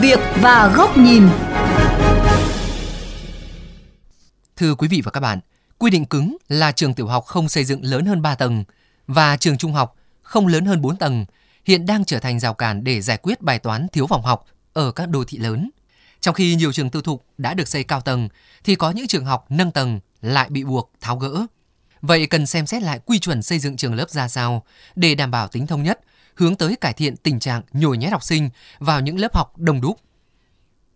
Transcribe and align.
việc 0.00 0.18
và 0.40 0.72
góc 0.76 0.96
nhìn. 0.98 1.28
Thưa 4.56 4.74
quý 4.74 4.88
vị 4.88 5.00
và 5.04 5.10
các 5.10 5.20
bạn, 5.20 5.40
quy 5.78 5.90
định 5.90 6.04
cứng 6.04 6.36
là 6.48 6.72
trường 6.72 6.94
tiểu 6.94 7.06
học 7.06 7.24
không 7.24 7.48
xây 7.48 7.64
dựng 7.64 7.84
lớn 7.84 8.06
hơn 8.06 8.22
3 8.22 8.34
tầng 8.34 8.64
và 9.06 9.36
trường 9.36 9.58
trung 9.58 9.72
học 9.72 9.96
không 10.22 10.46
lớn 10.46 10.64
hơn 10.64 10.80
4 10.80 10.96
tầng 10.96 11.24
hiện 11.64 11.86
đang 11.86 12.04
trở 12.04 12.18
thành 12.18 12.40
rào 12.40 12.54
cản 12.54 12.84
để 12.84 13.00
giải 13.00 13.16
quyết 13.16 13.40
bài 13.40 13.58
toán 13.58 13.88
thiếu 13.88 14.06
phòng 14.06 14.22
học 14.22 14.46
ở 14.72 14.92
các 14.92 15.08
đô 15.08 15.24
thị 15.24 15.38
lớn. 15.38 15.70
Trong 16.20 16.34
khi 16.34 16.54
nhiều 16.54 16.72
trường 16.72 16.90
tư 16.90 17.02
thục 17.02 17.24
đã 17.38 17.54
được 17.54 17.68
xây 17.68 17.84
cao 17.84 18.00
tầng 18.00 18.28
thì 18.64 18.74
có 18.74 18.90
những 18.90 19.06
trường 19.06 19.24
học 19.24 19.46
nâng 19.48 19.70
tầng 19.70 20.00
lại 20.20 20.48
bị 20.50 20.64
buộc 20.64 20.92
tháo 21.00 21.16
gỡ. 21.16 21.46
Vậy 22.00 22.26
cần 22.26 22.46
xem 22.46 22.66
xét 22.66 22.82
lại 22.82 23.00
quy 23.06 23.18
chuẩn 23.18 23.42
xây 23.42 23.58
dựng 23.58 23.76
trường 23.76 23.94
lớp 23.94 24.10
ra 24.10 24.28
sao 24.28 24.64
để 24.96 25.14
đảm 25.14 25.30
bảo 25.30 25.48
tính 25.48 25.66
thông 25.66 25.82
nhất, 25.82 26.00
hướng 26.36 26.56
tới 26.56 26.76
cải 26.76 26.92
thiện 26.92 27.16
tình 27.16 27.40
trạng 27.40 27.62
nhồi 27.72 27.98
nhét 27.98 28.12
học 28.12 28.22
sinh 28.22 28.50
vào 28.78 29.00
những 29.00 29.18
lớp 29.18 29.34
học 29.36 29.58
đông 29.58 29.80
đúc. 29.80 30.00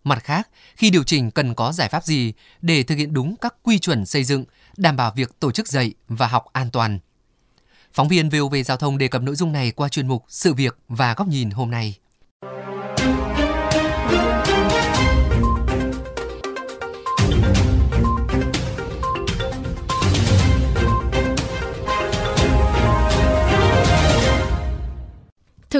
Mặt 0.03 0.23
khác, 0.23 0.49
khi 0.75 0.89
điều 0.89 1.03
chỉnh 1.03 1.31
cần 1.31 1.55
có 1.55 1.71
giải 1.71 1.89
pháp 1.89 2.03
gì 2.05 2.33
để 2.61 2.83
thực 2.83 2.95
hiện 2.95 3.13
đúng 3.13 3.35
các 3.35 3.55
quy 3.63 3.79
chuẩn 3.79 4.05
xây 4.05 4.23
dựng, 4.23 4.45
đảm 4.77 4.95
bảo 4.95 5.11
việc 5.15 5.39
tổ 5.39 5.51
chức 5.51 5.67
dạy 5.67 5.93
và 6.07 6.27
học 6.27 6.45
an 6.53 6.69
toàn. 6.71 6.99
Phóng 7.93 8.07
viên 8.07 8.29
VOV 8.29 8.55
Giao 8.65 8.77
thông 8.77 8.97
đề 8.97 9.07
cập 9.07 9.21
nội 9.21 9.35
dung 9.35 9.51
này 9.51 9.71
qua 9.71 9.89
chuyên 9.89 10.07
mục 10.07 10.25
Sự 10.27 10.53
việc 10.53 10.77
và 10.87 11.13
góc 11.13 11.27
nhìn 11.27 11.49
hôm 11.49 11.71
nay. 11.71 11.97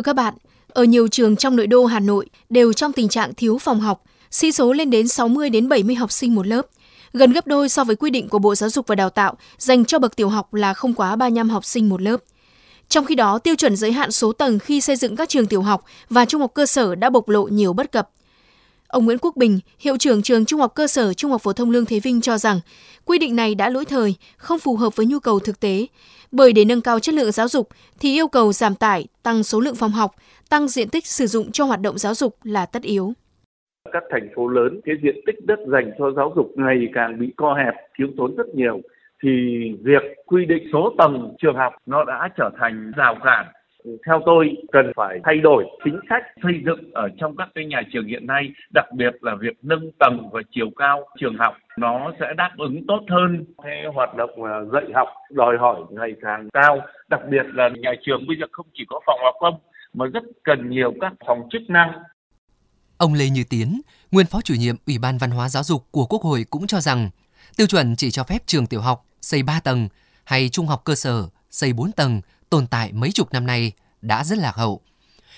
Thưa 0.01 0.03
các 0.03 0.15
bạn, 0.15 0.33
ở 0.67 0.83
nhiều 0.83 1.07
trường 1.07 1.35
trong 1.35 1.55
nội 1.55 1.67
đô 1.67 1.85
Hà 1.85 1.99
Nội 1.99 2.29
đều 2.49 2.73
trong 2.73 2.93
tình 2.93 3.09
trạng 3.09 3.33
thiếu 3.33 3.57
phòng 3.57 3.79
học, 3.79 4.03
sĩ 4.31 4.51
số 4.51 4.73
lên 4.73 4.89
đến 4.89 5.07
60 5.07 5.49
đến 5.49 5.69
70 5.69 5.95
học 5.95 6.11
sinh 6.11 6.35
một 6.35 6.47
lớp, 6.47 6.61
gần 7.13 7.31
gấp 7.31 7.47
đôi 7.47 7.69
so 7.69 7.83
với 7.83 7.95
quy 7.95 8.09
định 8.09 8.29
của 8.29 8.39
Bộ 8.39 8.55
Giáo 8.55 8.69
dục 8.69 8.87
và 8.87 8.95
Đào 8.95 9.09
tạo 9.09 9.35
dành 9.57 9.85
cho 9.85 9.99
bậc 9.99 10.15
tiểu 10.15 10.29
học 10.29 10.53
là 10.53 10.73
không 10.73 10.93
quá 10.93 11.15
35 11.15 11.49
học 11.49 11.65
sinh 11.65 11.89
một 11.89 12.01
lớp. 12.01 12.17
Trong 12.89 13.05
khi 13.05 13.15
đó, 13.15 13.39
tiêu 13.39 13.55
chuẩn 13.55 13.75
giới 13.75 13.91
hạn 13.91 14.11
số 14.11 14.31
tầng 14.31 14.59
khi 14.59 14.81
xây 14.81 14.95
dựng 14.95 15.15
các 15.15 15.29
trường 15.29 15.47
tiểu 15.47 15.61
học 15.61 15.83
và 16.09 16.25
trung 16.25 16.41
học 16.41 16.51
cơ 16.53 16.65
sở 16.65 16.95
đã 16.95 17.09
bộc 17.09 17.29
lộ 17.29 17.43
nhiều 17.43 17.73
bất 17.73 17.91
cập. 17.91 18.09
Ông 18.91 19.05
Nguyễn 19.05 19.17
Quốc 19.21 19.35
Bình, 19.35 19.59
hiệu 19.79 19.97
trưởng 19.97 20.21
trường 20.21 20.45
Trung 20.45 20.59
học 20.59 20.71
cơ 20.75 20.87
sở 20.87 21.13
Trung 21.13 21.31
học 21.31 21.41
phổ 21.41 21.53
thông 21.53 21.71
Lương 21.71 21.85
Thế 21.85 21.99
Vinh 21.99 22.21
cho 22.21 22.37
rằng, 22.37 22.59
quy 23.05 23.19
định 23.19 23.35
này 23.35 23.55
đã 23.55 23.69
lỗi 23.69 23.85
thời, 23.85 24.15
không 24.37 24.59
phù 24.59 24.75
hợp 24.75 24.95
với 24.95 25.05
nhu 25.05 25.19
cầu 25.19 25.39
thực 25.39 25.59
tế, 25.59 25.87
bởi 26.31 26.53
để 26.53 26.65
nâng 26.65 26.81
cao 26.81 26.99
chất 26.99 27.15
lượng 27.15 27.31
giáo 27.31 27.47
dục 27.47 27.67
thì 27.99 28.13
yêu 28.13 28.27
cầu 28.27 28.53
giảm 28.53 28.75
tải, 28.75 29.07
tăng 29.23 29.43
số 29.43 29.59
lượng 29.59 29.75
phòng 29.75 29.91
học, 29.91 30.11
tăng 30.49 30.67
diện 30.67 30.89
tích 30.89 31.05
sử 31.07 31.27
dụng 31.27 31.51
cho 31.51 31.65
hoạt 31.65 31.81
động 31.81 31.97
giáo 31.97 32.13
dục 32.13 32.35
là 32.43 32.65
tất 32.65 32.81
yếu. 32.81 33.13
Các 33.91 34.03
thành 34.11 34.29
phố 34.35 34.47
lớn, 34.47 34.81
cái 34.85 34.95
diện 35.03 35.15
tích 35.25 35.45
đất 35.45 35.59
dành 35.71 35.91
cho 35.99 36.11
giáo 36.15 36.33
dục 36.35 36.51
ngày 36.55 36.77
càng 36.93 37.19
bị 37.19 37.33
co 37.37 37.53
hẹp, 37.53 37.73
thiếu 37.97 38.07
thốn 38.17 38.35
rất 38.35 38.55
nhiều. 38.55 38.81
Thì 39.23 39.29
việc 39.83 40.03
quy 40.25 40.45
định 40.45 40.63
số 40.73 40.93
tầng 40.97 41.35
trường 41.41 41.55
học 41.55 41.73
nó 41.85 42.03
đã 42.03 42.29
trở 42.37 42.49
thành 42.59 42.91
rào 42.97 43.15
cản 43.23 43.45
theo 44.05 44.21
tôi 44.25 44.57
cần 44.71 44.91
phải 44.95 45.19
thay 45.23 45.37
đổi 45.37 45.65
chính 45.83 45.99
sách 46.09 46.23
xây 46.43 46.53
dựng 46.65 46.91
ở 46.93 47.09
trong 47.17 47.35
các 47.37 47.49
cái 47.55 47.65
nhà 47.65 47.81
trường 47.93 48.07
hiện 48.07 48.27
nay 48.27 48.49
đặc 48.73 48.85
biệt 48.95 49.15
là 49.21 49.35
việc 49.35 49.57
nâng 49.61 49.91
tầng 49.99 50.29
và 50.31 50.41
chiều 50.51 50.67
cao 50.75 51.07
trường 51.19 51.35
học. 51.39 51.53
Nó 51.77 52.11
sẽ 52.19 52.25
đáp 52.37 52.51
ứng 52.57 52.87
tốt 52.87 52.99
hơn 53.09 53.45
cái 53.63 53.85
hoạt 53.93 54.15
động 54.15 54.43
à, 54.43 54.55
dạy 54.73 54.85
học 54.95 55.07
đòi 55.31 55.57
hỏi 55.57 55.79
ngày 55.89 56.11
càng 56.21 56.49
cao. 56.53 56.81
Đặc 57.09 57.21
biệt 57.29 57.45
là 57.53 57.69
nhà 57.79 57.91
trường 58.05 58.27
bây 58.27 58.37
giờ 58.39 58.45
không 58.51 58.67
chỉ 58.73 58.83
có 58.89 58.99
phòng 59.05 59.19
học 59.23 59.35
không 59.39 59.59
mà 59.93 60.05
rất 60.13 60.23
cần 60.43 60.69
nhiều 60.69 60.93
các 61.01 61.13
phòng 61.27 61.39
chức 61.51 61.61
năng. 61.67 61.91
Ông 62.97 63.13
Lê 63.13 63.29
Như 63.29 63.43
Tiến, 63.49 63.81
nguyên 64.11 64.25
phó 64.25 64.41
chủ 64.41 64.53
nhiệm 64.53 64.75
Ủy 64.87 64.97
ban 65.01 65.17
Văn 65.17 65.31
hóa 65.31 65.49
Giáo 65.49 65.63
dục 65.63 65.81
của 65.91 66.05
Quốc 66.05 66.21
hội 66.21 66.45
cũng 66.49 66.67
cho 66.67 66.79
rằng 66.79 67.09
tiêu 67.57 67.67
chuẩn 67.67 67.95
chỉ 67.95 68.11
cho 68.11 68.23
phép 68.23 68.37
trường 68.45 68.67
tiểu 68.67 68.81
học 68.81 69.05
xây 69.21 69.43
3 69.43 69.59
tầng 69.63 69.87
hay 70.23 70.49
trung 70.49 70.67
học 70.67 70.81
cơ 70.85 70.95
sở 70.95 71.23
xây 71.49 71.73
4 71.73 71.91
tầng 71.91 72.21
tồn 72.51 72.63
tại 72.71 72.91
mấy 72.93 73.09
chục 73.13 73.27
năm 73.33 73.45
nay 73.47 73.71
đã 74.01 74.23
rất 74.23 74.37
lạc 74.37 74.55
hậu. 74.55 74.81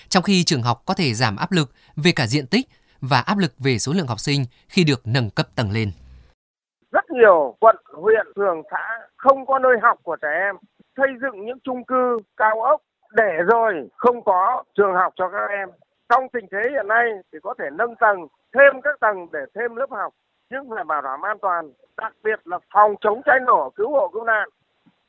Trong 0.08 0.22
khi 0.22 0.44
trường 0.44 0.62
học 0.62 0.82
có 0.86 0.94
thể 0.94 1.14
giảm 1.14 1.36
áp 1.36 1.52
lực 1.52 1.68
về 1.96 2.12
cả 2.16 2.26
diện 2.26 2.46
tích 2.46 2.66
và 3.00 3.20
áp 3.20 3.38
lực 3.38 3.52
về 3.58 3.78
số 3.78 3.92
lượng 3.96 4.06
học 4.06 4.20
sinh 4.20 4.40
khi 4.68 4.84
được 4.84 5.00
nâng 5.04 5.30
cấp 5.30 5.46
tầng 5.56 5.70
lên. 5.70 5.88
Rất 6.92 7.04
nhiều 7.10 7.56
quận, 7.60 7.76
huyện, 8.02 8.26
phường, 8.36 8.62
xã 8.70 8.84
không 9.16 9.46
có 9.46 9.58
nơi 9.58 9.76
học 9.82 9.98
của 10.02 10.16
trẻ 10.22 10.28
em, 10.46 10.54
xây 10.96 11.08
dựng 11.22 11.46
những 11.46 11.58
chung 11.64 11.84
cư 11.84 12.18
cao 12.36 12.62
ốc 12.62 12.80
để 13.10 13.32
rồi 13.52 13.88
không 13.96 14.24
có 14.24 14.62
trường 14.76 14.94
học 14.94 15.12
cho 15.16 15.28
các 15.28 15.46
em. 15.58 15.68
Trong 16.08 16.28
tình 16.32 16.46
thế 16.52 16.70
hiện 16.70 16.88
nay 16.88 17.04
thì 17.32 17.38
có 17.42 17.54
thể 17.58 17.64
nâng 17.72 17.94
tầng, 18.00 18.18
thêm 18.54 18.82
các 18.82 19.00
tầng 19.00 19.26
để 19.32 19.40
thêm 19.54 19.76
lớp 19.76 19.90
học, 19.90 20.12
nhưng 20.50 20.70
phải 20.74 20.84
bảo 20.84 21.02
đảm 21.02 21.22
an 21.22 21.36
toàn, 21.42 21.72
đặc 21.96 22.12
biệt 22.24 22.40
là 22.44 22.58
phòng 22.74 22.94
chống 23.00 23.22
cháy 23.24 23.38
nổ, 23.46 23.72
cứu 23.76 23.90
hộ 23.90 24.10
cứu 24.12 24.24
nạn 24.24 24.48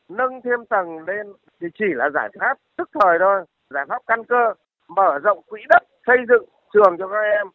nâng 0.09 0.41
thêm 0.43 0.65
tầng 0.69 0.99
lên 1.07 1.27
thì 1.61 1.67
chỉ 1.79 1.85
là 1.95 2.09
giải 2.13 2.29
pháp 2.39 2.57
tức 2.77 2.89
thời 2.93 3.17
thôi, 3.19 3.45
giải 3.69 3.85
pháp 3.89 4.01
căn 4.07 4.23
cơ, 4.29 4.53
mở 4.87 5.19
rộng 5.23 5.41
quỹ 5.47 5.61
đất, 5.69 5.83
xây 6.07 6.17
dựng 6.29 6.49
trường 6.73 6.95
cho 6.99 7.07
các 7.07 7.21
em. 7.39 7.47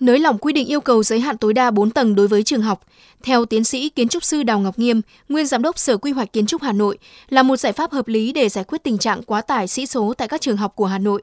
Nới 0.00 0.18
lỏng 0.18 0.38
quy 0.38 0.52
định 0.52 0.68
yêu 0.68 0.80
cầu 0.80 1.02
giới 1.02 1.20
hạn 1.20 1.36
tối 1.38 1.52
đa 1.52 1.70
4 1.70 1.90
tầng 1.90 2.14
đối 2.14 2.28
với 2.28 2.42
trường 2.42 2.62
học, 2.62 2.80
theo 3.24 3.44
tiến 3.44 3.64
sĩ 3.64 3.88
kiến 3.88 4.08
trúc 4.08 4.22
sư 4.22 4.42
Đào 4.42 4.58
Ngọc 4.58 4.78
Nghiêm, 4.78 5.00
nguyên 5.28 5.46
giám 5.46 5.62
đốc 5.62 5.78
Sở 5.78 5.96
Quy 5.96 6.12
hoạch 6.12 6.32
Kiến 6.32 6.46
trúc 6.46 6.62
Hà 6.62 6.72
Nội, 6.72 6.98
là 7.28 7.42
một 7.42 7.56
giải 7.56 7.72
pháp 7.72 7.90
hợp 7.90 8.08
lý 8.08 8.32
để 8.32 8.48
giải 8.48 8.64
quyết 8.64 8.82
tình 8.82 8.98
trạng 8.98 9.22
quá 9.22 9.42
tải 9.42 9.68
sĩ 9.68 9.86
số 9.86 10.14
tại 10.18 10.28
các 10.28 10.40
trường 10.40 10.56
học 10.56 10.72
của 10.76 10.86
Hà 10.86 10.98
Nội. 10.98 11.22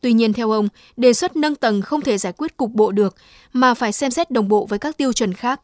Tuy 0.00 0.12
nhiên 0.12 0.32
theo 0.32 0.50
ông, 0.50 0.68
đề 0.96 1.12
xuất 1.12 1.36
nâng 1.36 1.54
tầng 1.54 1.82
không 1.82 2.00
thể 2.00 2.18
giải 2.18 2.32
quyết 2.38 2.56
cục 2.56 2.70
bộ 2.70 2.92
được 2.92 3.14
mà 3.52 3.74
phải 3.74 3.92
xem 3.92 4.10
xét 4.10 4.30
đồng 4.30 4.48
bộ 4.48 4.66
với 4.66 4.78
các 4.78 4.96
tiêu 4.96 5.12
chuẩn 5.12 5.32
khác. 5.32 5.60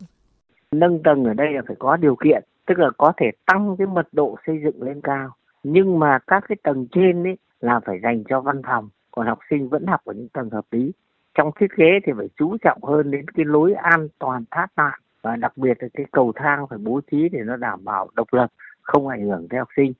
Nâng 0.72 1.03
tầng 1.04 1.25
ở 1.25 1.34
đây 1.34 1.47
là 1.53 1.62
phải 1.66 1.76
có 1.78 1.97
điều 1.97 2.16
kiện, 2.25 2.44
tức 2.69 2.79
là 2.79 2.91
có 2.99 3.12
thể 3.17 3.31
tăng 3.47 3.77
cái 3.79 3.87
mật 3.87 4.09
độ 4.12 4.37
xây 4.47 4.61
dựng 4.65 4.83
lên 4.83 5.01
cao. 5.01 5.31
Nhưng 5.62 5.99
mà 5.99 6.19
các 6.27 6.45
cái 6.49 6.56
tầng 6.62 6.87
trên 6.93 7.25
ấy 7.25 7.39
là 7.61 7.81
phải 7.81 8.01
dành 8.03 8.25
cho 8.29 8.41
văn 8.41 8.62
phòng. 8.67 8.89
Còn 9.11 9.27
học 9.27 9.39
sinh 9.51 9.69
vẫn 9.69 9.87
học 9.87 10.01
ở 10.05 10.15
những 10.15 10.29
tầng 10.29 10.51
hợp 10.51 10.65
lý. 10.71 10.93
Trong 11.34 11.51
thiết 11.61 11.67
kế 11.77 11.99
thì 12.05 12.12
phải 12.17 12.29
chú 12.37 12.56
trọng 12.65 12.83
hơn 12.83 13.11
đến 13.11 13.29
cái 13.29 13.45
lối 13.45 13.75
an 13.75 14.09
toàn 14.19 14.45
thoát 14.51 14.67
nạn. 14.77 15.01
Và 15.23 15.37
đặc 15.37 15.53
biệt 15.56 15.83
là 15.83 15.89
cái 15.95 16.06
cầu 16.11 16.33
thang 16.37 16.67
phải 16.71 16.79
bố 16.79 17.01
trí 17.11 17.29
để 17.29 17.41
nó 17.45 17.56
đảm 17.56 17.84
bảo 17.84 18.09
độc 18.15 18.33
lập, 18.33 18.49
không 18.83 19.09
ảnh 19.09 19.29
hưởng 19.29 19.49
tới 19.49 19.59
học 19.59 19.69
sinh. 19.77 19.93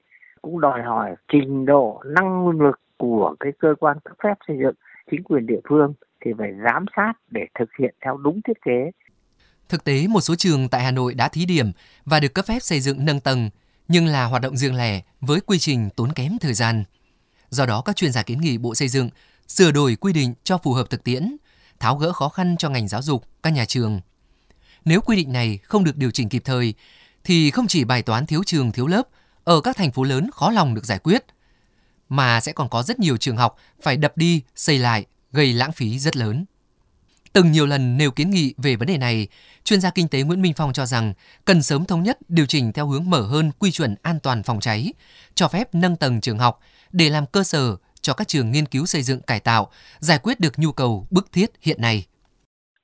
Cũng 0.43 0.61
đòi 0.61 0.83
hỏi 0.83 1.15
trình 1.29 1.67
độ, 1.67 2.03
năng 2.07 2.49
lực 2.49 2.81
của 2.99 3.35
cái 3.41 3.53
cơ 3.59 3.75
quan 3.81 3.97
cấp 4.05 4.17
phép 4.23 4.35
xây 4.49 4.59
dựng, 4.59 4.75
chính 5.11 5.23
quyền 5.23 5.47
địa 5.47 5.61
phương 5.69 5.95
thì 6.21 6.33
phải 6.39 6.55
giám 6.65 6.85
sát 6.97 7.13
để 7.31 7.47
thực 7.59 7.69
hiện 7.79 7.95
theo 8.05 8.17
đúng 8.17 8.41
thiết 8.43 8.63
kế. 8.63 8.91
Thực 9.69 9.85
tế, 9.85 10.07
một 10.07 10.21
số 10.21 10.35
trường 10.35 10.69
tại 10.69 10.83
Hà 10.83 10.91
Nội 10.91 11.15
đã 11.15 11.29
thí 11.29 11.45
điểm 11.47 11.73
và 12.05 12.21
được 12.21 12.35
cấp 12.35 12.47
phép 12.47 12.63
xây 12.63 12.81
dựng 12.81 13.05
nâng 13.05 13.21
tầng, 13.21 13.51
nhưng 13.89 14.07
là 14.07 14.25
hoạt 14.25 14.43
động 14.43 14.57
riêng 14.57 14.77
lẻ 14.77 15.03
với 15.21 15.41
quy 15.41 15.59
trình 15.59 15.91
tốn 15.91 16.13
kém 16.13 16.39
thời 16.41 16.55
gian. 16.55 16.85
Do 17.51 17.67
đó, 17.67 17.81
các 17.81 17.97
chuyên 17.97 18.13
gia 18.13 18.23
kiến 18.23 18.41
nghị 18.41 18.59
Bộ 18.59 18.75
Xây 18.75 18.89
dựng 18.89 19.11
sửa 19.49 19.71
đổi 19.71 19.97
quy 19.97 20.13
định 20.13 20.35
cho 20.45 20.59
phù 20.59 20.73
hợp 20.73 20.91
thực 20.91 21.05
tiễn, 21.05 21.37
tháo 21.81 21.97
gỡ 21.97 22.13
khó 22.13 22.29
khăn 22.29 22.57
cho 22.59 22.69
ngành 22.69 22.89
giáo 22.89 23.03
dục, 23.03 23.25
các 23.43 23.51
nhà 23.51 23.65
trường. 23.65 24.01
Nếu 24.85 25.01
quy 25.01 25.17
định 25.17 25.33
này 25.33 25.59
không 25.63 25.85
được 25.85 25.97
điều 25.97 26.11
chỉnh 26.11 26.29
kịp 26.29 26.43
thời, 26.45 26.75
thì 27.25 27.51
không 27.51 27.67
chỉ 27.67 27.85
bài 27.85 28.03
toán 28.03 28.27
thiếu 28.27 28.43
trường 28.47 28.73
thiếu 28.73 28.87
lớp 28.87 29.09
ở 29.45 29.61
các 29.61 29.77
thành 29.77 29.93
phố 29.93 30.03
lớn 30.03 30.31
khó 30.33 30.51
lòng 30.51 30.75
được 30.75 30.85
giải 30.85 30.99
quyết, 30.99 31.25
mà 32.09 32.41
sẽ 32.41 32.53
còn 32.53 32.69
có 32.69 32.83
rất 32.83 32.99
nhiều 32.99 33.17
trường 33.17 33.37
học 33.37 33.57
phải 33.83 33.97
đập 33.97 34.17
đi, 34.17 34.43
xây 34.57 34.79
lại, 34.79 35.07
gây 35.33 35.53
lãng 35.53 35.73
phí 35.73 35.99
rất 35.99 36.17
lớn. 36.17 36.45
Từng 37.33 37.53
nhiều 37.53 37.67
lần 37.67 37.97
nêu 37.97 38.11
kiến 38.11 38.31
nghị 38.31 38.55
về 38.63 38.77
vấn 38.77 38.89
đề 38.89 38.99
này, 38.99 39.29
chuyên 39.65 39.81
gia 39.81 39.91
kinh 39.91 40.09
tế 40.09 40.23
Nguyễn 40.23 40.43
Minh 40.43 40.53
Phong 40.57 40.73
cho 40.73 40.87
rằng 40.87 41.13
cần 41.45 41.63
sớm 41.63 41.85
thống 41.85 42.03
nhất 42.03 42.19
điều 42.29 42.47
chỉnh 42.47 42.73
theo 42.73 42.87
hướng 42.87 43.11
mở 43.11 43.21
hơn 43.21 43.51
quy 43.59 43.71
chuẩn 43.71 43.95
an 44.03 44.19
toàn 44.23 44.43
phòng 44.43 44.61
cháy, 44.61 44.93
cho 45.35 45.49
phép 45.49 45.69
nâng 45.75 45.97
tầng 45.97 46.21
trường 46.21 46.39
học 46.39 46.61
để 46.93 47.11
làm 47.11 47.25
cơ 47.33 47.43
sở 47.43 47.77
cho 48.01 48.15
các 48.15 48.29
trường 48.29 48.51
nghiên 48.51 48.67
cứu 48.67 48.87
xây 48.87 49.03
dựng 49.03 49.21
cải 49.27 49.41
tạo, 49.41 49.67
giải 49.99 50.19
quyết 50.23 50.41
được 50.41 50.53
nhu 50.57 50.73
cầu 50.73 51.07
bức 51.11 51.33
thiết 51.33 51.51
hiện 51.61 51.81
nay. 51.81 52.07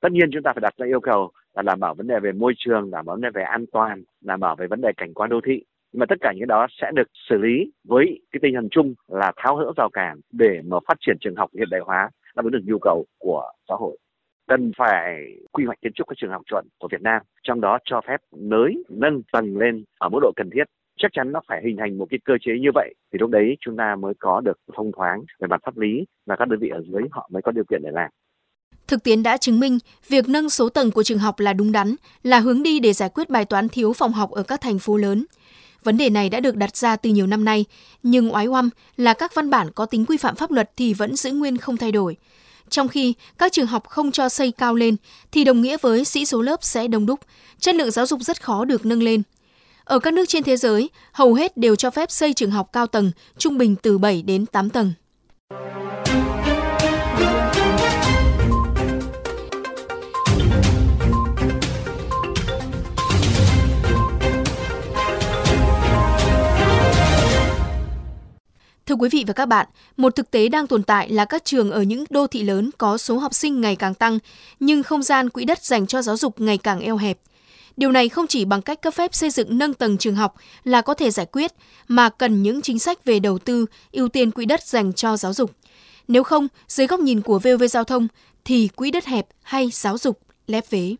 Tất 0.01 0.09
nhiên 0.11 0.29
chúng 0.33 0.43
ta 0.43 0.51
phải 0.55 0.61
đặt 0.61 0.73
ra 0.77 0.85
yêu 0.85 0.99
cầu 0.99 1.31
là 1.55 1.61
đảm 1.61 1.79
bảo 1.79 1.95
vấn 1.95 2.07
đề 2.07 2.15
về 2.23 2.31
môi 2.31 2.53
trường, 2.57 2.91
đảm 2.91 3.05
bảo 3.05 3.15
vấn 3.15 3.21
đề 3.21 3.29
về 3.33 3.43
an 3.43 3.65
toàn, 3.71 4.03
đảm 4.21 4.39
bảo 4.39 4.55
về 4.55 4.67
vấn 4.67 4.81
đề 4.81 4.89
cảnh 4.97 5.13
quan 5.13 5.29
đô 5.29 5.39
thị. 5.47 5.63
Nhưng 5.91 5.99
mà 5.99 6.05
tất 6.09 6.15
cả 6.21 6.33
những 6.35 6.47
đó 6.47 6.67
sẽ 6.81 6.91
được 6.95 7.07
xử 7.29 7.37
lý 7.37 7.71
với 7.87 8.05
cái 8.31 8.39
tinh 8.43 8.51
thần 8.55 8.67
chung 8.71 8.93
là 9.07 9.31
tháo 9.37 9.55
gỡ 9.55 9.71
rào 9.77 9.89
cản 9.93 10.19
để 10.31 10.61
mà 10.65 10.77
phát 10.87 10.97
triển 11.05 11.17
trường 11.21 11.35
học 11.35 11.49
hiện 11.57 11.69
đại 11.71 11.81
hóa 11.85 12.09
đáp 12.35 12.43
ứng 12.43 12.51
được 12.51 12.63
nhu 12.63 12.79
cầu 12.79 13.05
của 13.19 13.51
xã 13.69 13.75
hội 13.79 13.97
cần 14.47 14.71
phải 14.77 15.25
quy 15.51 15.65
hoạch 15.65 15.81
kiến 15.81 15.91
trúc 15.95 16.07
các 16.07 16.17
trường 16.17 16.31
học 16.31 16.41
chuẩn 16.49 16.67
của 16.79 16.87
Việt 16.91 17.01
Nam, 17.01 17.21
trong 17.43 17.61
đó 17.61 17.79
cho 17.85 18.01
phép 18.07 18.17
nới 18.35 18.83
nâng 18.89 19.21
tầng 19.31 19.57
lên 19.57 19.83
ở 19.99 20.09
mức 20.09 20.19
độ 20.21 20.31
cần 20.35 20.49
thiết 20.53 20.63
chắc 20.99 21.11
chắn 21.13 21.31
nó 21.31 21.41
phải 21.47 21.61
hình 21.65 21.77
thành 21.79 21.97
một 21.97 22.05
cái 22.09 22.19
cơ 22.25 22.33
chế 22.41 22.51
như 22.61 22.69
vậy 22.73 22.93
thì 23.13 23.19
lúc 23.19 23.29
đấy 23.29 23.57
chúng 23.61 23.77
ta 23.77 23.95
mới 23.95 24.13
có 24.19 24.41
được 24.41 24.59
thông 24.75 24.91
thoáng 24.91 25.23
về 25.39 25.47
mặt 25.47 25.61
pháp 25.65 25.77
lý 25.77 26.05
và 26.25 26.35
các 26.35 26.47
đơn 26.47 26.59
vị 26.59 26.69
ở 26.69 26.81
dưới 26.91 27.01
họ 27.11 27.29
mới 27.33 27.41
có 27.41 27.51
điều 27.51 27.63
kiện 27.69 27.81
để 27.83 27.89
làm. 27.93 28.09
Thực 28.87 29.03
tiễn 29.03 29.23
đã 29.23 29.37
chứng 29.37 29.59
minh 29.59 29.77
việc 30.07 30.29
nâng 30.29 30.49
số 30.49 30.69
tầng 30.69 30.91
của 30.91 31.03
trường 31.03 31.19
học 31.19 31.39
là 31.39 31.53
đúng 31.53 31.71
đắn, 31.71 31.95
là 32.23 32.39
hướng 32.39 32.63
đi 32.63 32.79
để 32.79 32.93
giải 32.93 33.09
quyết 33.13 33.29
bài 33.29 33.45
toán 33.45 33.69
thiếu 33.69 33.93
phòng 33.93 34.11
học 34.11 34.31
ở 34.31 34.43
các 34.43 34.61
thành 34.61 34.79
phố 34.79 34.97
lớn. 34.97 35.25
Vấn 35.83 35.97
đề 35.97 36.09
này 36.09 36.29
đã 36.29 36.39
được 36.39 36.55
đặt 36.55 36.75
ra 36.75 36.95
từ 36.95 37.09
nhiều 37.09 37.27
năm 37.27 37.45
nay, 37.45 37.65
nhưng 38.03 38.33
oái 38.33 38.47
oăm 38.47 38.69
là 38.97 39.13
các 39.13 39.35
văn 39.35 39.49
bản 39.49 39.67
có 39.75 39.85
tính 39.85 40.05
quy 40.05 40.17
phạm 40.17 40.35
pháp 40.35 40.51
luật 40.51 40.71
thì 40.77 40.93
vẫn 40.93 41.15
giữ 41.15 41.31
nguyên 41.31 41.57
không 41.57 41.77
thay 41.77 41.91
đổi 41.91 42.17
trong 42.69 42.87
khi 42.87 43.13
các 43.37 43.51
trường 43.51 43.67
học 43.67 43.89
không 43.89 44.11
cho 44.11 44.29
xây 44.29 44.51
cao 44.51 44.75
lên 44.75 44.95
thì 45.31 45.43
đồng 45.43 45.61
nghĩa 45.61 45.77
với 45.81 46.05
sĩ 46.05 46.25
số 46.25 46.41
lớp 46.41 46.63
sẽ 46.63 46.87
đông 46.87 47.05
đúc, 47.05 47.19
chất 47.59 47.75
lượng 47.75 47.91
giáo 47.91 48.05
dục 48.05 48.21
rất 48.21 48.43
khó 48.43 48.65
được 48.65 48.85
nâng 48.85 49.03
lên. 49.03 49.21
Ở 49.83 49.99
các 49.99 50.13
nước 50.13 50.25
trên 50.27 50.43
thế 50.43 50.57
giới, 50.57 50.89
hầu 51.11 51.33
hết 51.33 51.57
đều 51.57 51.75
cho 51.75 51.89
phép 51.89 52.11
xây 52.11 52.33
trường 52.33 52.51
học 52.51 52.69
cao 52.73 52.87
tầng, 52.87 53.11
trung 53.37 53.57
bình 53.57 53.75
từ 53.75 53.97
7 53.97 54.21
đến 54.21 54.45
8 54.45 54.69
tầng. 54.69 54.93
Thưa 68.95 68.99
quý 68.99 69.09
vị 69.11 69.23
và 69.27 69.33
các 69.33 69.45
bạn, 69.45 69.67
một 69.97 70.15
thực 70.15 70.31
tế 70.31 70.49
đang 70.49 70.67
tồn 70.67 70.83
tại 70.83 71.09
là 71.09 71.25
các 71.25 71.45
trường 71.45 71.71
ở 71.71 71.81
những 71.81 72.05
đô 72.09 72.27
thị 72.27 72.43
lớn 72.43 72.69
có 72.77 72.97
số 72.97 73.17
học 73.17 73.33
sinh 73.33 73.61
ngày 73.61 73.75
càng 73.75 73.93
tăng, 73.93 74.19
nhưng 74.59 74.83
không 74.83 75.03
gian 75.03 75.29
quỹ 75.29 75.45
đất 75.45 75.63
dành 75.63 75.87
cho 75.87 76.01
giáo 76.01 76.17
dục 76.17 76.41
ngày 76.41 76.57
càng 76.57 76.79
eo 76.79 76.97
hẹp. 76.97 77.17
Điều 77.77 77.91
này 77.91 78.09
không 78.09 78.27
chỉ 78.27 78.45
bằng 78.45 78.61
cách 78.61 78.81
cấp 78.81 78.93
phép 78.93 79.15
xây 79.15 79.29
dựng 79.29 79.57
nâng 79.57 79.73
tầng 79.73 79.97
trường 79.97 80.15
học 80.15 80.35
là 80.63 80.81
có 80.81 80.93
thể 80.93 81.11
giải 81.11 81.25
quyết, 81.25 81.51
mà 81.87 82.09
cần 82.09 82.43
những 82.43 82.61
chính 82.61 82.79
sách 82.79 83.05
về 83.05 83.19
đầu 83.19 83.39
tư, 83.39 83.65
ưu 83.91 84.09
tiên 84.09 84.31
quỹ 84.31 84.45
đất 84.45 84.63
dành 84.63 84.93
cho 84.93 85.17
giáo 85.17 85.33
dục. 85.33 85.51
Nếu 86.07 86.23
không, 86.23 86.47
dưới 86.67 86.87
góc 86.87 86.99
nhìn 86.99 87.21
của 87.21 87.39
VOV 87.39 87.63
Giao 87.69 87.83
thông, 87.83 88.07
thì 88.45 88.67
quỹ 88.67 88.91
đất 88.91 89.05
hẹp 89.05 89.27
hay 89.43 89.69
giáo 89.73 89.97
dục 89.97 90.19
lép 90.47 90.69
vế. 90.69 90.95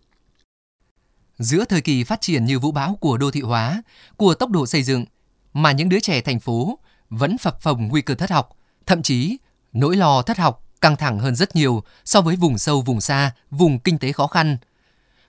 Giữa 1.37 1.65
thời 1.65 1.81
kỳ 1.81 2.03
phát 2.03 2.21
triển 2.21 2.45
như 2.45 2.59
vũ 2.59 2.71
bão 2.71 2.97
của 3.01 3.17
đô 3.17 3.31
thị 3.31 3.41
hóa, 3.41 3.83
của 4.17 4.33
tốc 4.33 4.49
độ 4.49 4.65
xây 4.65 4.83
dựng, 4.83 5.05
mà 5.53 5.71
những 5.71 5.89
đứa 5.89 5.99
trẻ 5.99 6.21
thành 6.21 6.39
phố 6.39 6.79
vẫn 7.17 7.37
phập 7.37 7.61
phồng 7.61 7.87
nguy 7.87 8.01
cơ 8.01 8.15
thất 8.15 8.31
học, 8.31 8.57
thậm 8.85 9.01
chí 9.01 9.37
nỗi 9.73 9.95
lo 9.95 10.21
thất 10.21 10.37
học 10.37 10.63
căng 10.81 10.95
thẳng 10.95 11.19
hơn 11.19 11.35
rất 11.35 11.55
nhiều 11.55 11.83
so 12.05 12.21
với 12.21 12.35
vùng 12.35 12.57
sâu 12.57 12.81
vùng 12.81 13.01
xa, 13.01 13.31
vùng 13.51 13.79
kinh 13.79 13.97
tế 13.97 14.11
khó 14.11 14.27
khăn. 14.27 14.57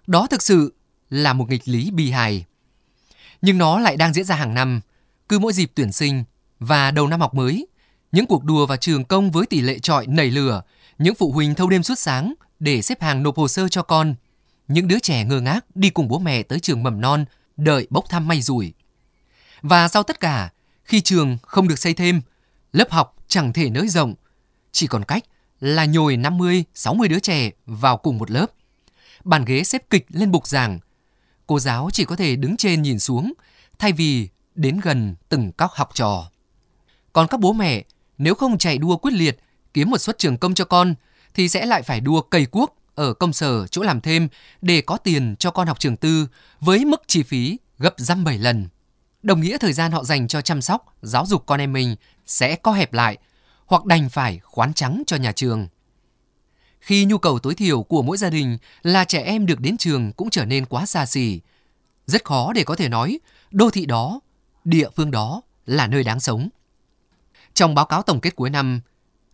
Đó 0.07 0.27
thực 0.31 0.43
sự 0.43 0.75
là 1.11 1.33
một 1.33 1.51
nghịch 1.51 1.69
lý 1.69 1.91
bi 1.91 2.11
hài. 2.11 2.45
Nhưng 3.43 3.59
nó 3.59 3.79
lại 3.79 3.97
đang 3.97 4.13
diễn 4.13 4.25
ra 4.25 4.35
hàng 4.35 4.55
năm, 4.55 4.81
cứ 5.29 5.39
mỗi 5.39 5.53
dịp 5.53 5.73
tuyển 5.75 5.93
sinh 5.93 6.25
và 6.61 6.91
đầu 6.91 7.07
năm 7.07 7.21
học 7.21 7.35
mới, 7.35 7.67
những 8.13 8.27
cuộc 8.27 8.45
đùa 8.45 8.67
vào 8.67 8.77
trường 8.77 9.05
công 9.05 9.31
với 9.31 9.47
tỷ 9.47 9.61
lệ 9.61 9.79
trọi 9.79 10.07
nảy 10.07 10.31
lửa, 10.31 10.63
những 10.99 11.15
phụ 11.15 11.33
huynh 11.33 11.55
thâu 11.55 11.69
đêm 11.69 11.83
suốt 11.83 11.99
sáng 11.99 12.35
để 12.59 12.83
xếp 12.83 13.03
hàng 13.03 13.23
nộp 13.23 13.37
hồ 13.37 13.49
sơ 13.49 13.69
cho 13.69 13.83
con, 13.83 14.15
những 14.69 14.89
đứa 14.89 14.99
trẻ 14.99 15.25
ngơ 15.25 15.41
ngác 15.41 15.65
đi 15.75 15.91
cùng 15.91 16.09
bố 16.09 16.19
mẹ 16.19 16.43
tới 16.43 16.61
trường 16.61 16.83
mầm 16.83 17.01
non 17.01 17.25
đợi 17.57 17.87
bốc 17.91 18.05
thăm 18.09 18.29
may 18.29 18.43
rủi. 18.43 18.73
Và 19.63 19.89
sau 19.89 20.03
tất 20.03 20.21
cả, 20.21 20.51
khi 20.87 21.01
trường 21.01 21.39
không 21.43 21.69
được 21.69 21.79
xây 21.79 21.95
thêm, 21.95 22.21
lớp 22.73 22.91
học 22.91 23.17
chẳng 23.29 23.53
thể 23.53 23.71
nới 23.71 23.89
rộng, 23.89 24.15
chỉ 24.73 24.87
còn 24.87 25.05
cách 25.05 25.25
là 25.61 25.85
nhồi 25.85 26.17
50, 26.17 26.65
60 26.75 27.09
đứa 27.09 27.19
trẻ 27.19 27.51
vào 27.67 27.97
cùng 27.97 28.19
một 28.19 28.31
lớp. 28.31 28.47
Bàn 29.25 29.45
ghế 29.45 29.65
xếp 29.65 29.83
kịch 29.91 30.07
lên 30.09 30.31
bục 30.31 30.47
giảng. 30.47 30.79
Cô 31.47 31.61
giáo 31.61 31.89
chỉ 31.93 32.05
có 32.05 32.17
thể 32.17 32.37
đứng 32.37 32.57
trên 32.57 32.83
nhìn 32.83 32.99
xuống, 32.99 33.33
thay 33.79 33.93
vì 33.93 34.29
đến 34.55 34.81
gần 34.83 35.15
từng 35.29 35.53
các 35.53 35.71
học 35.75 35.91
trò. 35.95 36.31
Còn 37.13 37.27
các 37.27 37.41
bố 37.41 37.53
mẹ, 37.53 37.85
nếu 38.19 38.35
không 38.35 38.59
chạy 38.59 38.79
đua 38.79 38.97
quyết 38.97 39.15
liệt 39.15 39.39
kiếm 39.75 39.91
một 39.91 39.99
suất 39.99 40.19
trường 40.19 40.39
công 40.39 40.55
cho 40.55 40.65
con, 40.65 40.95
thì 41.35 41.49
sẽ 41.49 41.67
lại 41.67 41.83
phải 41.83 42.01
đua 42.01 42.21
cày 42.21 42.47
cuốc 42.47 42.77
ở 42.95 43.13
công 43.13 43.33
sở 43.33 43.67
chỗ 43.67 43.83
làm 43.83 44.01
thêm 44.01 44.29
để 44.63 44.81
có 44.81 44.97
tiền 44.97 45.37
cho 45.39 45.51
con 45.51 45.67
học 45.67 45.79
trường 45.79 45.97
tư 45.97 46.29
với 46.61 46.85
mức 46.85 47.03
chi 47.07 47.23
phí 47.23 47.59
gấp 47.79 47.95
dăm 47.97 48.25
bảy 48.25 48.39
lần 48.39 48.69
đồng 49.27 49.41
nghĩa 49.41 49.59
thời 49.59 49.73
gian 49.73 49.93
họ 49.93 50.05
dành 50.05 50.29
cho 50.29 50.41
chăm 50.41 50.63
sóc, 50.63 50.97
giáo 51.03 51.27
dục 51.27 51.43
con 51.47 51.61
em 51.61 51.73
mình 51.73 51.97
sẽ 52.27 52.57
co 52.57 52.73
hẹp 52.73 52.93
lại 52.93 53.19
hoặc 53.67 53.85
đành 53.85 54.09
phải 54.09 54.41
khoán 54.43 54.75
trắng 54.75 55.03
cho 55.07 55.17
nhà 55.17 55.33
trường. 55.33 55.69
Khi 56.81 57.05
nhu 57.05 57.19
cầu 57.19 57.39
tối 57.39 57.55
thiểu 57.55 57.83
của 57.83 58.03
mỗi 58.03 58.17
gia 58.17 58.31
đình 58.31 58.59
là 58.83 59.05
trẻ 59.05 59.23
em 59.23 59.47
được 59.47 59.61
đến 59.61 59.77
trường 59.77 60.13
cũng 60.13 60.31
trở 60.31 60.45
nên 60.45 60.67
quá 60.67 60.87
xa 60.87 61.07
xỉ, 61.07 61.41
rất 62.07 62.25
khó 62.25 62.53
để 62.53 62.65
có 62.65 62.77
thể 62.77 62.89
nói 62.89 63.19
đô 63.51 63.71
thị 63.71 63.87
đó, 63.87 64.21
địa 64.65 64.89
phương 64.97 65.11
đó 65.11 65.43
là 65.67 65.87
nơi 65.87 66.03
đáng 66.03 66.21
sống. 66.21 66.49
Trong 67.55 67.75
báo 67.75 67.87
cáo 67.87 68.03
tổng 68.03 68.21
kết 68.21 68.37
cuối 68.37 68.51
năm, 68.51 68.81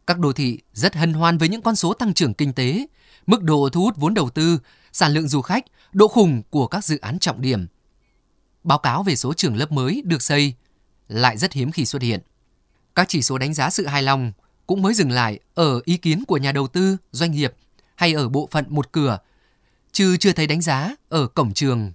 các 0.07 0.19
đô 0.19 0.33
thị 0.33 0.59
rất 0.73 0.95
hân 0.95 1.13
hoan 1.13 1.39
với 1.39 1.49
những 1.49 1.63
con 1.63 1.77
số 1.77 1.95
tăng 1.95 2.15
trưởng 2.15 2.35
kinh 2.35 2.53
tế, 2.53 2.87
mức 3.27 3.43
độ 3.43 3.69
thu 3.73 3.83
hút 3.83 3.97
vốn 3.97 4.15
đầu 4.15 4.31
tư, 4.31 4.59
sản 4.93 5.13
lượng 5.13 5.29
du 5.29 5.41
khách, 5.43 5.65
độ 5.93 6.09
khủng 6.09 6.43
của 6.51 6.67
các 6.67 6.85
dự 6.85 6.99
án 6.99 7.19
trọng 7.19 7.41
điểm– 7.41 7.67
báo 8.65 8.79
cáo 8.79 9.03
về 9.03 9.17
số 9.17 9.35
trường 9.35 9.57
lớp 9.57 9.73
mới 9.73 10.03
được 10.05 10.23
xây 10.23 10.55
lại 11.09 11.37
rất 11.37 11.53
hiếm 11.53 11.73
khi 11.73 11.85
xuất 11.85 12.03
hiện. 12.03 12.21
Các 12.95 13.09
chỉ 13.09 13.23
số 13.23 13.39
đánh 13.39 13.55
giá 13.55 13.71
sự 13.71 13.87
hài 13.87 14.03
lòng 14.03 14.33
cũng 14.67 14.83
mới 14.83 14.95
dừng 14.95 15.11
lại 15.11 15.41
ở 15.55 15.81
ý 15.85 15.97
kiến 15.97 16.25
của 16.29 16.37
nhà 16.37 16.53
đầu 16.53 16.67
tư, 16.67 16.97
doanh 17.13 17.33
nghiệp 17.33 17.55
hay 17.95 18.13
ở 18.13 18.29
bộ 18.29 18.49
phận 18.51 18.65
một 18.69 18.93
cửa, 18.93 19.19
chứ 19.93 20.17
chưa 20.17 20.33
thấy 20.33 20.47
đánh 20.47 20.61
giá 20.61 20.95
ở 21.09 21.27
cổng 21.27 21.55
trường. 21.55 21.93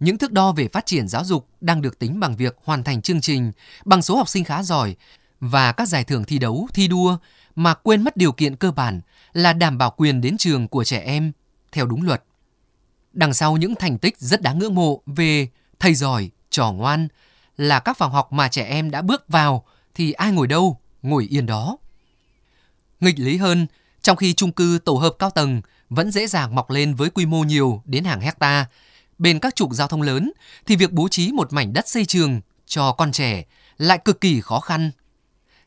Những 0.00 0.18
thước 0.18 0.32
đo 0.32 0.52
về 0.52 0.68
phát 0.68 0.86
triển 0.86 1.08
giáo 1.08 1.24
dục 1.24 1.48
đang 1.60 1.82
được 1.82 1.98
tính 1.98 2.20
bằng 2.20 2.36
việc 2.36 2.56
hoàn 2.64 2.84
thành 2.84 3.02
chương 3.02 3.20
trình, 3.20 3.52
bằng 3.84 4.02
số 4.02 4.16
học 4.16 4.28
sinh 4.28 4.44
khá 4.44 4.62
giỏi 4.62 4.96
và 5.40 5.72
các 5.72 5.88
giải 5.88 6.04
thưởng 6.04 6.24
thi 6.24 6.38
đấu, 6.38 6.68
thi 6.74 6.88
đua 6.88 7.18
mà 7.54 7.74
quên 7.74 8.02
mất 8.02 8.16
điều 8.16 8.32
kiện 8.32 8.56
cơ 8.56 8.70
bản 8.70 9.00
là 9.32 9.52
đảm 9.52 9.78
bảo 9.78 9.94
quyền 9.96 10.20
đến 10.20 10.36
trường 10.36 10.68
của 10.68 10.84
trẻ 10.84 10.98
em 10.98 11.32
theo 11.72 11.86
đúng 11.86 12.02
luật. 12.02 12.24
Đằng 13.12 13.34
sau 13.34 13.56
những 13.56 13.74
thành 13.74 13.98
tích 13.98 14.18
rất 14.18 14.42
đáng 14.42 14.58
ngưỡng 14.58 14.74
mộ 14.74 15.02
về 15.06 15.48
thầy 15.80 15.94
giỏi, 15.94 16.30
trò 16.50 16.72
ngoan 16.72 17.08
là 17.56 17.80
các 17.80 17.98
phòng 17.98 18.12
học 18.12 18.32
mà 18.32 18.48
trẻ 18.48 18.64
em 18.64 18.90
đã 18.90 19.02
bước 19.02 19.28
vào 19.28 19.64
thì 19.94 20.12
ai 20.12 20.32
ngồi 20.32 20.46
đâu, 20.46 20.80
ngồi 21.02 21.26
yên 21.30 21.46
đó. 21.46 21.76
Nghịch 23.00 23.18
lý 23.18 23.36
hơn, 23.36 23.66
trong 24.02 24.16
khi 24.16 24.34
chung 24.34 24.52
cư 24.52 24.78
tổ 24.84 24.94
hợp 24.94 25.16
cao 25.18 25.30
tầng 25.30 25.62
vẫn 25.88 26.10
dễ 26.10 26.26
dàng 26.26 26.54
mọc 26.54 26.70
lên 26.70 26.94
với 26.94 27.10
quy 27.10 27.26
mô 27.26 27.44
nhiều 27.44 27.82
đến 27.84 28.04
hàng 28.04 28.20
hecta, 28.20 28.66
bên 29.18 29.38
các 29.38 29.54
trục 29.54 29.72
giao 29.72 29.88
thông 29.88 30.02
lớn 30.02 30.32
thì 30.66 30.76
việc 30.76 30.92
bố 30.92 31.08
trí 31.08 31.32
một 31.32 31.52
mảnh 31.52 31.72
đất 31.72 31.88
xây 31.88 32.04
trường 32.04 32.40
cho 32.66 32.92
con 32.92 33.12
trẻ 33.12 33.44
lại 33.78 33.98
cực 33.98 34.20
kỳ 34.20 34.40
khó 34.40 34.60
khăn. 34.60 34.90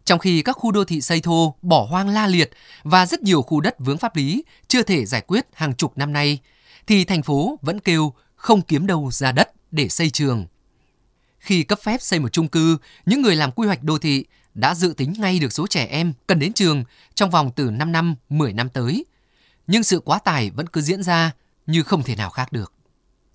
Trong 0.05 0.19
khi 0.19 0.41
các 0.41 0.53
khu 0.53 0.71
đô 0.71 0.85
thị 0.85 1.01
xây 1.01 1.21
thô 1.21 1.55
bỏ 1.61 1.87
hoang 1.89 2.09
la 2.09 2.27
liệt 2.27 2.51
và 2.83 3.05
rất 3.05 3.21
nhiều 3.21 3.41
khu 3.41 3.61
đất 3.61 3.75
vướng 3.79 3.97
pháp 3.97 4.15
lý 4.15 4.43
chưa 4.67 4.83
thể 4.83 5.05
giải 5.05 5.21
quyết 5.21 5.47
hàng 5.53 5.75
chục 5.75 5.97
năm 5.97 6.13
nay, 6.13 6.39
thì 6.87 7.05
thành 7.05 7.23
phố 7.23 7.59
vẫn 7.61 7.79
kêu 7.79 8.13
không 8.35 8.61
kiếm 8.61 8.87
đâu 8.87 9.11
ra 9.11 9.31
đất 9.31 9.51
để 9.73 9.89
xây 9.89 10.09
trường. 10.09 10.45
Khi 11.39 11.63
cấp 11.63 11.79
phép 11.83 12.01
xây 12.01 12.19
một 12.19 12.29
chung 12.29 12.47
cư, 12.47 12.77
những 13.05 13.21
người 13.21 13.35
làm 13.35 13.51
quy 13.51 13.67
hoạch 13.67 13.83
đô 13.83 13.97
thị 13.97 14.25
đã 14.53 14.75
dự 14.75 14.93
tính 14.97 15.13
ngay 15.17 15.39
được 15.39 15.53
số 15.53 15.67
trẻ 15.67 15.85
em 15.85 16.13
cần 16.27 16.39
đến 16.39 16.53
trường 16.53 16.83
trong 17.15 17.29
vòng 17.29 17.51
từ 17.55 17.71
5 17.71 17.91
năm, 17.91 18.15
10 18.29 18.53
năm 18.53 18.69
tới. 18.69 19.05
Nhưng 19.67 19.83
sự 19.83 19.99
quá 19.99 20.19
tải 20.19 20.49
vẫn 20.49 20.67
cứ 20.67 20.81
diễn 20.81 21.03
ra 21.03 21.31
như 21.67 21.83
không 21.83 22.03
thể 22.03 22.15
nào 22.15 22.29
khác 22.29 22.51
được. 22.51 22.73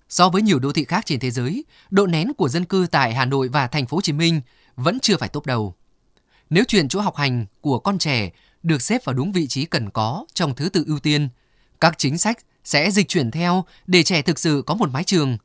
So 0.09 0.29
với 0.29 0.41
nhiều 0.41 0.59
đô 0.59 0.71
thị 0.71 0.85
khác 0.85 1.05
trên 1.05 1.19
thế 1.19 1.31
giới, 1.31 1.63
độ 1.89 2.07
nén 2.07 2.33
của 2.33 2.49
dân 2.49 2.65
cư 2.65 2.87
tại 2.91 3.13
Hà 3.13 3.25
Nội 3.25 3.47
và 3.47 3.67
thành 3.67 3.85
phố 3.85 3.97
Hồ 3.97 4.01
Chí 4.01 4.13
Minh 4.13 4.41
vẫn 4.75 4.99
chưa 4.99 5.17
phải 5.17 5.29
tốt 5.29 5.45
đầu. 5.45 5.75
Nếu 6.49 6.63
chuyển 6.67 6.87
chỗ 6.87 7.01
học 7.01 7.15
hành 7.15 7.45
của 7.61 7.79
con 7.79 7.97
trẻ 7.97 8.31
được 8.63 8.81
xếp 8.81 9.05
vào 9.05 9.13
đúng 9.13 9.31
vị 9.31 9.47
trí 9.47 9.65
cần 9.65 9.89
có 9.89 10.25
trong 10.33 10.55
thứ 10.55 10.69
tự 10.69 10.83
ưu 10.87 10.99
tiên, 10.99 11.29
các 11.81 11.97
chính 11.97 12.17
sách 12.17 12.37
sẽ 12.63 12.91
dịch 12.91 13.07
chuyển 13.07 13.31
theo 13.31 13.65
để 13.87 14.03
trẻ 14.03 14.21
thực 14.21 14.39
sự 14.39 14.63
có 14.65 14.75
một 14.75 14.89
mái 14.89 15.03
trường 15.03 15.37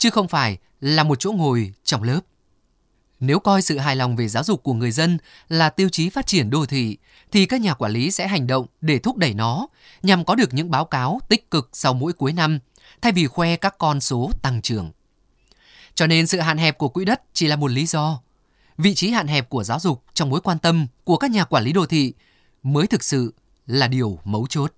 chứ 0.00 0.10
không 0.10 0.28
phải 0.28 0.58
là 0.80 1.04
một 1.04 1.20
chỗ 1.20 1.32
ngồi 1.32 1.72
trong 1.84 2.02
lớp. 2.02 2.20
Nếu 3.20 3.38
coi 3.38 3.62
sự 3.62 3.78
hài 3.78 3.96
lòng 3.96 4.16
về 4.16 4.28
giáo 4.28 4.44
dục 4.44 4.62
của 4.62 4.74
người 4.74 4.90
dân 4.90 5.18
là 5.48 5.70
tiêu 5.70 5.88
chí 5.88 6.10
phát 6.10 6.26
triển 6.26 6.50
đô 6.50 6.66
thị, 6.66 6.96
thì 7.32 7.46
các 7.46 7.60
nhà 7.60 7.74
quản 7.74 7.92
lý 7.92 8.10
sẽ 8.10 8.28
hành 8.28 8.46
động 8.46 8.66
để 8.80 8.98
thúc 8.98 9.16
đẩy 9.16 9.34
nó 9.34 9.66
nhằm 10.02 10.24
có 10.24 10.34
được 10.34 10.54
những 10.54 10.70
báo 10.70 10.84
cáo 10.84 11.20
tích 11.28 11.50
cực 11.50 11.70
sau 11.72 11.94
mỗi 11.94 12.12
cuối 12.12 12.32
năm, 12.32 12.58
thay 13.02 13.12
vì 13.12 13.26
khoe 13.26 13.56
các 13.56 13.78
con 13.78 14.00
số 14.00 14.30
tăng 14.42 14.62
trưởng. 14.62 14.90
Cho 15.94 16.06
nên 16.06 16.26
sự 16.26 16.40
hạn 16.40 16.58
hẹp 16.58 16.78
của 16.78 16.88
quỹ 16.88 17.04
đất 17.04 17.22
chỉ 17.32 17.46
là 17.46 17.56
một 17.56 17.70
lý 17.70 17.86
do. 17.86 18.20
Vị 18.78 18.94
trí 18.94 19.10
hạn 19.10 19.26
hẹp 19.26 19.48
của 19.48 19.64
giáo 19.64 19.80
dục 19.80 20.04
trong 20.14 20.30
mối 20.30 20.40
quan 20.40 20.58
tâm 20.58 20.86
của 21.04 21.16
các 21.16 21.30
nhà 21.30 21.44
quản 21.44 21.64
lý 21.64 21.72
đô 21.72 21.86
thị 21.86 22.12
mới 22.62 22.86
thực 22.86 23.04
sự 23.04 23.34
là 23.66 23.88
điều 23.88 24.18
mấu 24.24 24.46
chốt. 24.46 24.72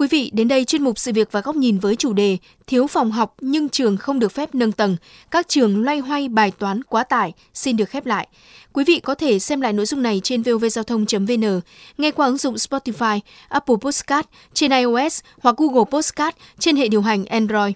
Quý 0.00 0.08
vị, 0.10 0.30
đến 0.34 0.48
đây 0.48 0.64
chuyên 0.64 0.82
mục 0.82 0.98
sự 0.98 1.12
việc 1.12 1.32
và 1.32 1.40
góc 1.40 1.56
nhìn 1.56 1.78
với 1.78 1.96
chủ 1.96 2.12
đề 2.12 2.38
Thiếu 2.66 2.86
phòng 2.86 3.10
học 3.10 3.34
nhưng 3.40 3.68
trường 3.68 3.96
không 3.96 4.18
được 4.18 4.32
phép 4.32 4.54
nâng 4.54 4.72
tầng, 4.72 4.96
các 5.30 5.48
trường 5.48 5.84
loay 5.84 5.98
hoay 5.98 6.28
bài 6.28 6.52
toán 6.58 6.84
quá 6.84 7.04
tải 7.04 7.32
xin 7.54 7.76
được 7.76 7.88
khép 7.88 8.06
lại. 8.06 8.28
Quý 8.72 8.84
vị 8.86 9.00
có 9.00 9.14
thể 9.14 9.38
xem 9.38 9.60
lại 9.60 9.72
nội 9.72 9.86
dung 9.86 10.02
này 10.02 10.20
trên 10.24 10.42
vovgiao 10.42 10.84
thông.vn, 10.84 11.60
nghe 11.98 12.10
qua 12.10 12.26
ứng 12.26 12.36
dụng 12.36 12.54
Spotify, 12.54 13.20
Apple 13.48 13.76
Podcast 13.80 14.26
trên 14.54 14.70
iOS 14.70 15.20
hoặc 15.40 15.56
Google 15.56 15.84
Podcast 15.90 16.34
trên 16.58 16.76
hệ 16.76 16.88
điều 16.88 17.02
hành 17.02 17.24
Android. 17.24 17.74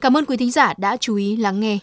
Cảm 0.00 0.16
ơn 0.16 0.24
quý 0.24 0.36
thính 0.36 0.50
giả 0.50 0.74
đã 0.76 0.96
chú 0.96 1.16
ý 1.16 1.36
lắng 1.36 1.60
nghe. 1.60 1.78